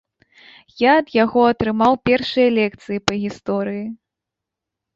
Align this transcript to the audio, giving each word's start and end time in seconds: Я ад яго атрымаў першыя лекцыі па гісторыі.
Я 0.83 0.91
ад 1.01 1.07
яго 1.23 1.43
атрымаў 1.51 1.93
першыя 2.11 2.49
лекцыі 2.57 2.99
па 3.09 3.13
гісторыі. 3.27 3.87